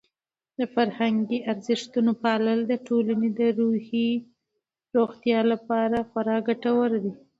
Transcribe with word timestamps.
د 0.59 0.59
فرهنګي 0.73 1.39
ارزښتونو 1.51 2.11
پالل 2.23 2.59
د 2.67 2.73
ټولنې 2.87 3.29
د 3.39 3.41
روحي 3.59 4.09
روغتیا 4.95 5.39
لپاره 5.51 5.97
خورا 6.09 6.37
ګټور 6.47 6.89
دي. 7.03 7.13